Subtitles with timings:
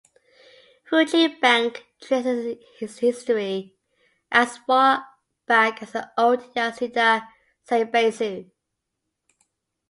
[0.85, 3.75] Fuji Bank traces its history
[4.31, 5.05] as far
[5.45, 7.27] back as the old Yasuda
[7.69, 8.49] zaibatsu.